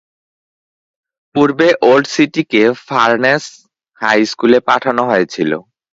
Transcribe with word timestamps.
পূর্বে 1.35 1.67
ওল্ড 1.89 2.05
সিটিকে 2.13 2.61
Furness 2.87 3.43
high 4.01 4.19
স্কুলে 4.31 4.59
পাঠানো 4.67 5.03
হয়েছিল। 5.11 5.51